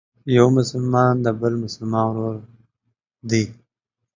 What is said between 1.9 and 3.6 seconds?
ورور دی.